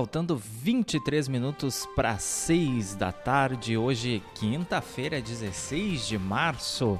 [0.00, 3.76] faltando 23 minutos para 6 da tarde.
[3.76, 6.98] Hoje, quinta-feira, 16 de março.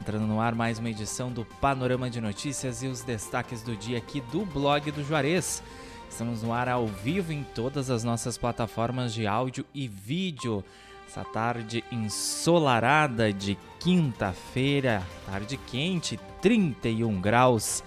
[0.00, 3.98] Entrando no ar mais uma edição do Panorama de Notícias e os destaques do dia
[3.98, 5.62] aqui do blog do Juarez.
[6.08, 10.64] Estamos no ar ao vivo em todas as nossas plataformas de áudio e vídeo.
[11.06, 17.84] Essa tarde ensolarada de quinta-feira, tarde quente, 31 graus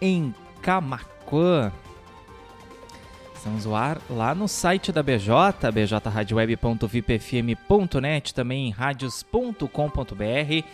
[0.00, 1.70] em Camacuã.
[3.40, 10.66] Estamos ar lá no site da BJ, bjradioweb.vipfm.net, também em radios.com.br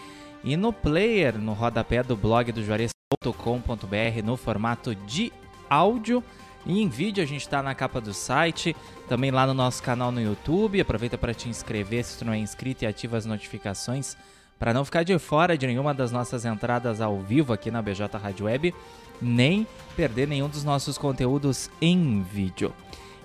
[0.42, 5.32] e no player, no rodapé do blog do Juarez.com.br, no formato de
[5.70, 6.24] áudio
[6.66, 7.22] e em vídeo.
[7.22, 8.74] A gente está na capa do site,
[9.08, 10.80] também lá no nosso canal no YouTube.
[10.80, 14.16] Aproveita para te inscrever se tu não é inscrito e ativa as notificações
[14.58, 18.18] para não ficar de fora de nenhuma das nossas entradas ao vivo aqui na BJ
[18.18, 18.74] Rádio Web
[19.20, 22.72] nem perder nenhum dos nossos conteúdos em vídeo.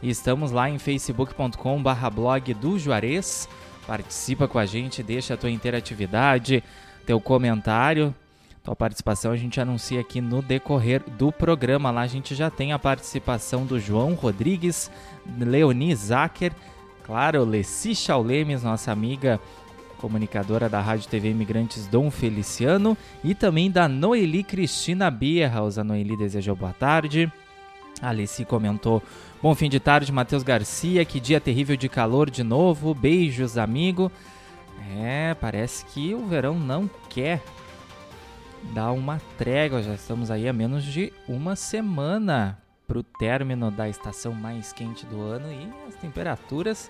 [0.01, 3.47] Estamos lá em facebook.com/blog do Juarez.
[3.85, 6.63] Participa com a gente, deixa a tua interatividade,
[7.05, 8.15] teu comentário,
[8.63, 11.89] tua participação a gente anuncia aqui no decorrer do programa.
[11.89, 14.91] Lá a gente já tem a participação do João Rodrigues,
[15.39, 16.53] Leoni Zacher,
[17.03, 19.39] claro, Leci Chaulemes, nossa amiga
[20.01, 25.77] comunicadora da Rádio TV Imigrantes Dom Feliciano e também da Noeli Cristina Bierhaus.
[25.77, 27.31] A Noeli desejou boa tarde.
[28.01, 29.03] A Alice comentou:
[29.41, 31.05] Bom fim de tarde, Matheus Garcia.
[31.05, 32.95] Que dia terrível de calor de novo.
[32.95, 34.11] Beijos, amigo.
[34.97, 37.41] É, parece que o verão não quer
[38.73, 39.83] dar uma trégua.
[39.83, 45.05] Já estamos aí a menos de uma semana para o término da estação mais quente
[45.05, 46.89] do ano e as temperaturas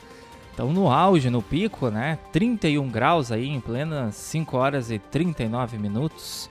[0.51, 2.19] Estão no auge, no pico, né?
[2.31, 6.49] 31 graus aí em plenas 5 horas e 39 minutos.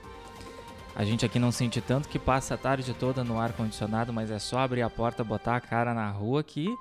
[0.95, 4.29] A gente aqui não sente tanto que passa a tarde toda no ar condicionado, mas
[4.31, 6.75] é só abrir a porta, botar a cara na rua que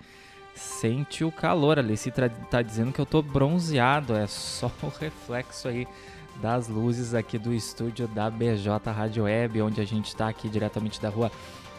[0.54, 1.78] sente o calor.
[1.78, 2.10] A Alice
[2.50, 5.86] tá dizendo que eu tô bronzeado, é só o reflexo aí
[6.40, 11.00] das luzes aqui do estúdio da BJ Rádio Web, onde a gente está aqui diretamente
[11.00, 11.30] da rua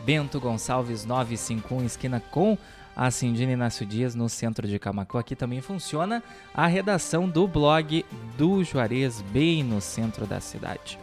[0.06, 2.58] Bento Gonçalves 951, esquina com
[2.96, 5.18] a Cindina Inácio Dias, no centro de Camacu.
[5.18, 8.06] Aqui também funciona a redação do blog
[8.38, 11.00] do Juarez, bem no centro da cidade.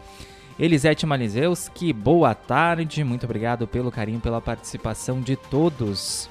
[0.59, 6.29] Elisete Malizeus, que boa tarde, muito obrigado pelo carinho, pela participação de todos.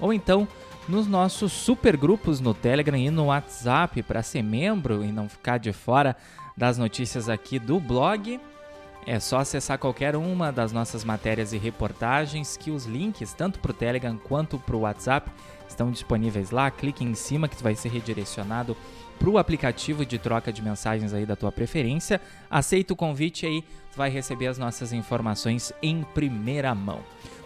[0.01, 0.47] ou então
[0.89, 5.59] nos nossos super grupos no Telegram e no WhatsApp para ser membro e não ficar
[5.59, 6.17] de fora
[6.57, 8.41] das notícias aqui do blog.
[9.07, 13.71] É só acessar qualquer uma das nossas matérias e reportagens que os links, tanto para
[13.71, 15.31] o Telegram quanto para o WhatsApp,
[15.79, 16.69] estão disponíveis lá.
[16.71, 18.75] Clique em cima que vai ser redirecionado
[19.19, 22.21] para o aplicativo de troca de mensagens aí da tua preferência.
[22.51, 23.65] Aceita o convite aí,
[23.97, 26.99] vai receber as nossas informações em primeira mão.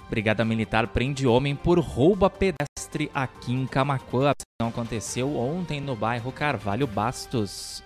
[0.09, 4.29] Brigada Militar prende homem por roubo a pedestre aqui em Camacuã.
[4.29, 7.81] A ação aconteceu ontem no bairro Carvalho Bastos.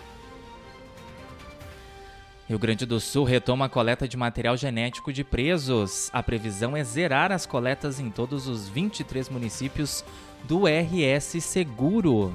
[2.47, 6.09] Rio Grande do Sul retoma a coleta de material genético de presos.
[6.13, 10.05] A previsão é zerar as coletas em todos os 23 municípios
[10.45, 12.33] do RS Seguro.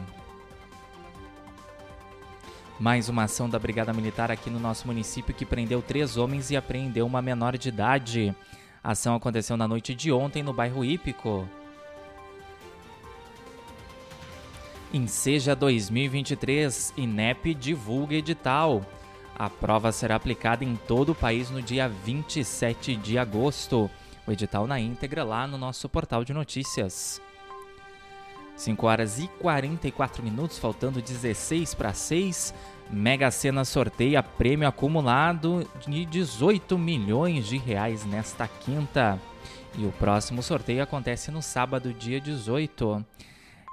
[2.78, 6.56] Mais uma ação da Brigada Militar aqui no nosso município que prendeu três homens e
[6.56, 8.34] apreendeu uma menor de idade.
[8.84, 11.48] A ação aconteceu na noite de ontem no bairro Hípico.
[14.92, 18.84] Enseja 2023, INEP divulga edital.
[19.34, 23.90] A prova será aplicada em todo o país no dia 27 de agosto.
[24.26, 27.22] O edital na íntegra lá no nosso portal de notícias.
[28.54, 32.52] 5 horas e 44 minutos, faltando 16 para 6.
[32.90, 39.18] Mega Sena sorteia prêmio acumulado de 18 milhões de reais nesta quinta.
[39.74, 43.02] E o próximo sorteio acontece no sábado, dia 18.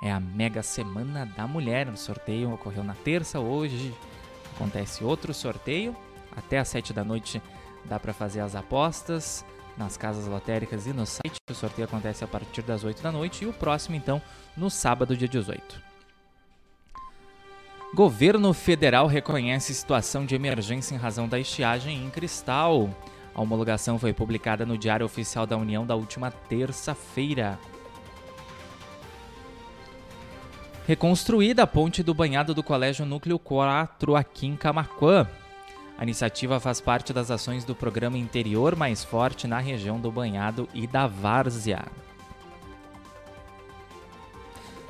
[0.02, 1.90] É a Mega Semana da Mulher.
[1.90, 3.94] O sorteio ocorreu na terça, hoje
[4.56, 5.96] acontece outro sorteio.
[6.36, 7.42] Até às 7 da noite
[7.86, 9.44] dá para fazer as apostas
[9.78, 11.36] nas casas lotéricas e no site.
[11.50, 14.22] O sorteio acontece a partir das 8 da noite e o próximo, então,
[14.56, 15.82] no sábado, dia 18.
[17.94, 22.90] Governo federal reconhece situação de emergência em razão da estiagem em Cristal.
[23.34, 27.58] A homologação foi publicada no Diário Oficial da União da última terça-feira.
[30.90, 35.28] Reconstruída a ponte do banhado do Colégio Núcleo 4 aqui em Camacuã.
[35.96, 40.68] A iniciativa faz parte das ações do programa Interior Mais Forte na região do Banhado
[40.74, 41.86] e da Várzea.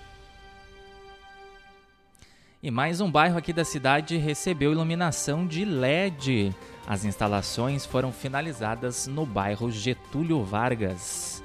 [2.62, 6.54] E mais um bairro aqui da cidade recebeu iluminação de LED.
[6.90, 11.44] As instalações foram finalizadas no bairro Getúlio Vargas.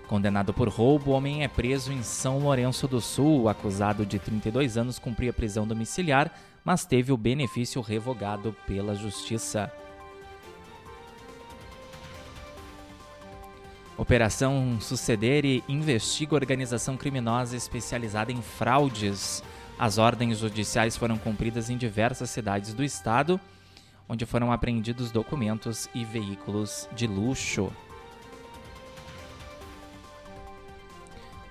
[0.06, 3.48] Condenado por roubo, o homem é preso em São Lourenço do Sul.
[3.48, 6.30] Acusado de 32 anos cumpria prisão domiciliar,
[6.62, 9.72] mas teve o benefício revogado pela Justiça.
[14.02, 19.44] Operação Sucedere investiga organização criminosa especializada em fraudes.
[19.78, 23.40] As ordens judiciais foram cumpridas em diversas cidades do estado,
[24.08, 27.70] onde foram apreendidos documentos e veículos de luxo.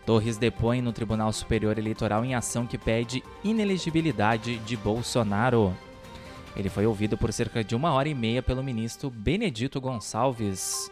[0.05, 5.73] Torres depõe no Tribunal Superior Eleitoral em ação que pede inelegibilidade de Bolsonaro.
[6.53, 10.91] Ele foi ouvido por cerca de uma hora e meia pelo ministro Benedito Gonçalves.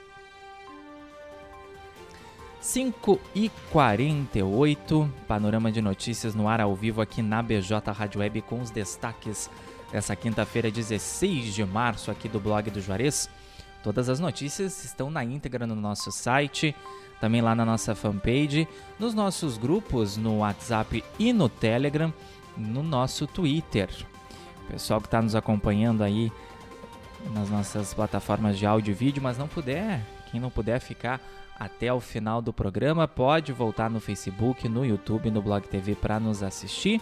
[2.62, 8.42] 5 e 48, panorama de notícias no ar ao vivo aqui na BJ Rádio Web
[8.42, 9.50] com os destaques
[9.92, 13.30] dessa quinta-feira, 16 de março, aqui do blog do Juarez.
[13.82, 16.76] Todas as notícias estão na íntegra no nosso site,
[17.22, 18.68] também lá na nossa fanpage,
[19.00, 22.14] nos nossos grupos no WhatsApp e no Telegram,
[22.58, 23.90] no nosso Twitter.
[24.66, 26.30] O pessoal que está nos acompanhando aí
[27.34, 31.22] nas nossas plataformas de áudio e vídeo, mas não puder, quem não puder ficar
[31.60, 36.20] até o final do programa, pode voltar no Facebook, no YouTube, no Blog TV para
[36.20, 37.02] nos assistir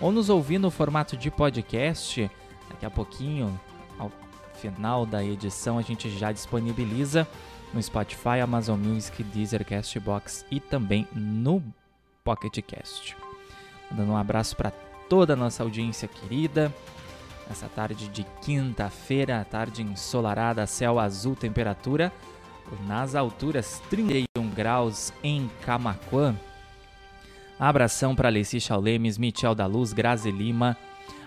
[0.00, 2.30] ou nos ouvir no formato de podcast.
[2.70, 3.60] Daqui a pouquinho,
[3.98, 4.10] ao
[4.54, 7.28] final da edição, a gente já disponibiliza
[7.74, 11.62] no Spotify, Amazon Music, Deezer, Castbox e também no
[12.24, 13.14] Pocket Cast.
[13.90, 14.70] Dando um abraço para
[15.10, 16.72] toda a nossa audiência querida.
[17.50, 22.12] Essa tarde de quinta-feira, tarde ensolarada, céu azul, temperatura
[22.86, 26.34] nas alturas 31 graus em Camaquã.
[27.58, 30.76] Abração para Alessi Chaulemes, Michel da Luz, Grazi Lima,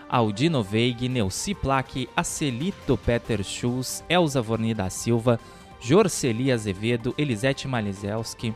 [0.08, 5.38] Aldino Veig, Neuci Plaque, Acelito Peter Schulz, Elza Vorni da Silva,
[5.80, 8.54] Jorceli Azevedo, Elisete Malizelski,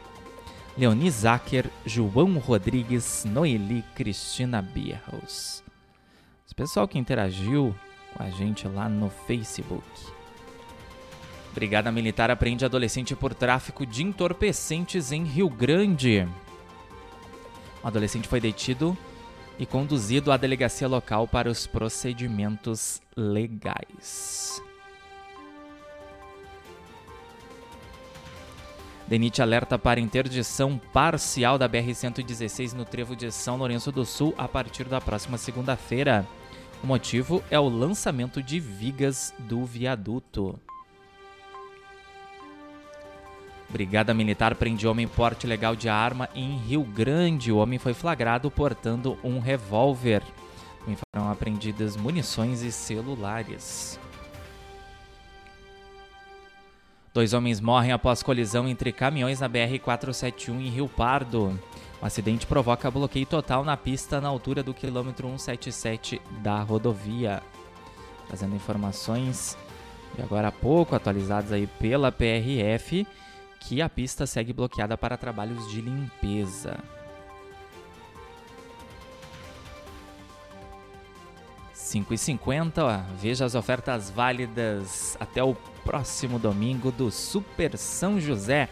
[0.77, 5.63] Leoni Zacher, João Rodrigues, Noeli Cristina Bierhaus.
[6.47, 7.75] Esse pessoal que interagiu
[8.15, 10.18] com a gente lá no Facebook.
[11.59, 16.25] Brigada Militar apreende adolescente por tráfico de entorpecentes em Rio Grande.
[17.83, 18.97] O adolescente foi detido
[19.59, 24.63] e conduzido à delegacia local para os procedimentos legais.
[29.09, 34.47] DENIT alerta para interdição parcial da BR-116 no trevo de São Lourenço do Sul a
[34.47, 36.25] partir da próxima segunda-feira.
[36.85, 40.57] O motivo é o lançamento de vigas do viaduto.
[43.69, 47.53] Brigada Militar prende homem porte legal de arma em Rio Grande.
[47.53, 50.23] O homem foi flagrado portando um revólver.
[51.15, 54.01] Foram apreendidas munições e celulares.
[57.13, 61.59] Dois homens morrem após colisão entre caminhões na BR-471 em Rio Pardo.
[62.01, 67.43] O acidente provoca bloqueio total na pista na altura do quilômetro 177 da rodovia.
[68.29, 69.59] Trazendo informações
[70.15, 73.07] de agora há pouco, atualizadas aí pela PRF
[73.61, 76.79] que a pista segue bloqueada para trabalhos de limpeza.
[81.73, 88.69] Cinco e cinquenta, veja as ofertas válidas até o próximo domingo do Super São José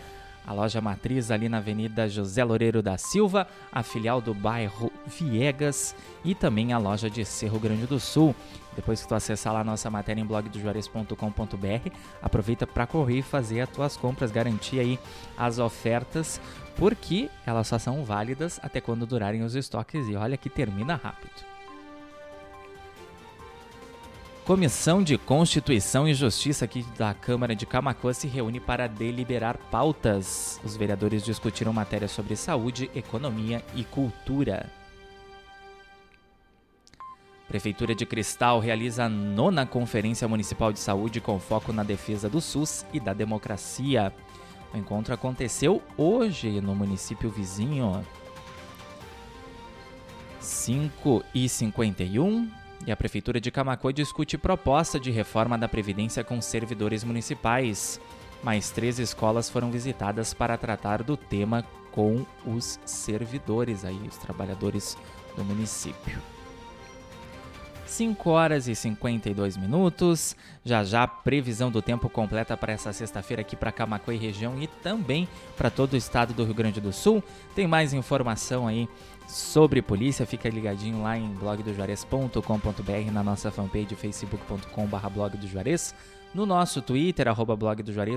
[0.46, 5.94] a loja matriz ali na Avenida José Loureiro da Silva, a filial do bairro Viegas
[6.24, 8.34] e também a loja de Cerro Grande do Sul.
[8.76, 11.90] Depois que tu acessar lá nossa matéria em blogdojuarez.com.br,
[12.22, 14.98] aproveita para correr e fazer as tuas compras, garantir aí
[15.36, 16.38] as ofertas,
[16.76, 21.56] porque elas só são válidas até quando durarem os estoques e olha que termina rápido.
[24.44, 30.60] Comissão de Constituição e Justiça aqui da Câmara de Camacuã se reúne para deliberar pautas.
[30.62, 34.70] Os vereadores discutiram matérias sobre saúde, economia e cultura.
[37.48, 42.40] Prefeitura de Cristal realiza a nona Conferência Municipal de Saúde com foco na defesa do
[42.40, 44.12] SUS e da democracia.
[44.74, 48.04] O encontro aconteceu hoje no município vizinho.
[50.40, 52.50] 5 e 51
[52.84, 58.00] e a Prefeitura de Camacuã discute proposta de reforma da Previdência com servidores municipais.
[58.42, 64.96] Mais três escolas foram visitadas para tratar do tema com os servidores, aí, os trabalhadores
[65.36, 66.35] do município.
[67.86, 70.36] 5 horas e 52 minutos.
[70.64, 74.66] Já já, previsão do tempo completa para essa sexta-feira aqui para Camacuã e região e
[74.66, 77.22] também para todo o estado do Rio Grande do Sul.
[77.54, 78.88] Tem mais informação aí
[79.28, 83.96] sobre polícia, fica ligadinho lá em blogdojuarez.com.br na nossa fanpage
[85.48, 85.94] Juarez,
[86.34, 87.56] no nosso Twitter, arroba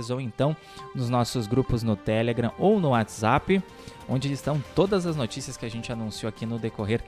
[0.10, 0.56] ou então
[0.94, 3.64] nos nossos grupos no Telegram ou no WhatsApp,
[4.08, 7.02] onde estão todas as notícias que a gente anunciou aqui no decorrer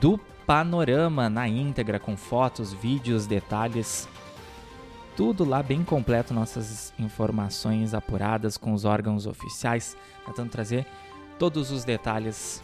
[0.00, 4.08] do panorama na íntegra, com fotos, vídeos, detalhes.
[5.16, 10.86] Tudo lá bem completo, nossas informações apuradas com os órgãos oficiais, tentando trazer
[11.38, 12.62] todos os detalhes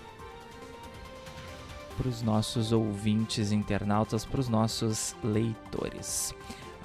[1.97, 6.35] para os nossos ouvintes internautas, para os nossos leitores.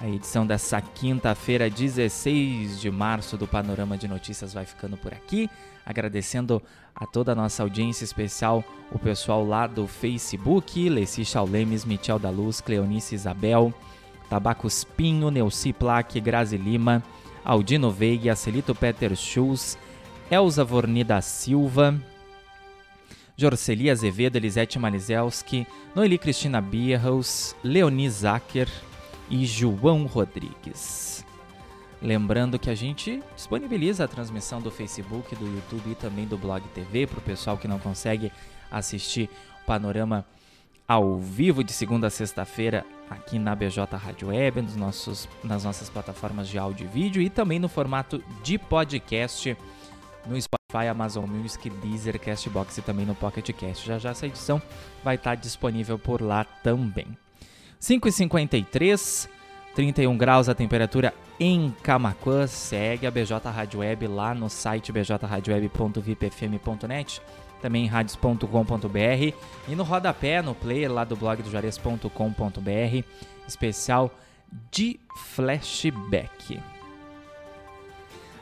[0.00, 5.48] A edição dessa quinta-feira, 16 de março, do Panorama de Notícias vai ficando por aqui.
[5.86, 6.62] Agradecendo
[6.94, 12.28] a toda a nossa audiência especial, o pessoal lá do Facebook, Leci Chaulemes, Michel da
[12.28, 13.72] Luz, Cleonice Isabel,
[14.28, 17.02] Tabacos Pinho, Neuci Plaque, Grazi Lima,
[17.44, 19.78] Aldino Veiga, Celito Peter Schulz,
[20.30, 21.94] Elza Vorni da Silva,
[23.36, 28.68] Jorceli Azevedo, Elisete Malizelski, Noeli Cristina Bierhaus, Leoni Zacher
[29.30, 31.24] e João Rodrigues.
[32.00, 36.62] Lembrando que a gente disponibiliza a transmissão do Facebook, do YouTube e também do Blog
[36.74, 38.30] TV para o pessoal que não consegue
[38.70, 39.30] assistir
[39.62, 40.26] o panorama
[40.86, 45.88] ao vivo de segunda a sexta-feira aqui na BJ Rádio Web, nos nossos, nas nossas
[45.88, 49.56] plataformas de áudio e vídeo e também no formato de podcast
[50.26, 53.86] no Spotify, Amazon Music, Deezer, Castbox e também no Pocket Cast.
[53.86, 54.60] Já já essa edição
[55.02, 57.16] vai estar disponível por lá também.
[57.84, 59.28] 5h53,
[59.74, 62.46] 31 graus a temperatura em Camacuã.
[62.46, 67.20] Segue a BJ Rádio Web lá no site bjradioweb.vipfm.net,
[67.60, 69.34] também em radios.com.br
[69.68, 73.04] e no rodapé, no player lá do blog do Juarez.com.br,
[73.46, 74.10] especial
[74.70, 74.98] de
[75.34, 76.58] flashback.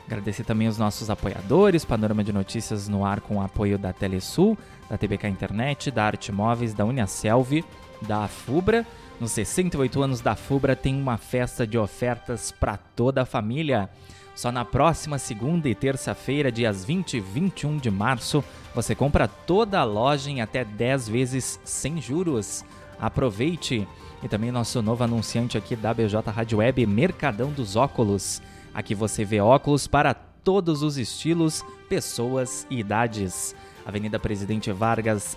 [0.07, 4.57] Agradecer também os nossos apoiadores, Panorama de Notícias no ar com o apoio da Telesul,
[4.89, 7.65] da TBK Internet, da Arte Móveis, da Uniaselv,
[8.03, 8.87] da Fubra.
[9.23, 13.89] Nos 68 anos da Fubra tem uma festa de ofertas para toda a família.
[14.35, 18.43] Só na próxima segunda e terça-feira, dias 20 e 21 de março,
[18.75, 22.65] você compra toda a loja em até 10 vezes sem juros.
[22.99, 23.87] Aproveite!
[24.25, 28.43] E também nosso novo anunciante aqui da BJ Rádio Web, Mercadão dos Óculos.
[28.75, 33.55] Aqui você vê óculos para todos os estilos, pessoas e idades.
[33.87, 35.37] Avenida Presidente Vargas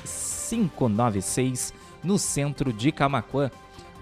[0.50, 1.71] 596,
[2.04, 3.52] no centro de Camacuã.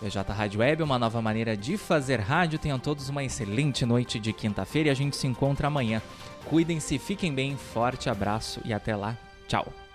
[0.00, 2.58] BJ Rádio Web, uma nova maneira de fazer rádio.
[2.58, 6.00] Tenham todos uma excelente noite de quinta-feira e a gente se encontra amanhã.
[6.44, 9.16] Cuidem-se, fiquem bem, forte abraço e até lá.
[9.46, 9.87] Tchau.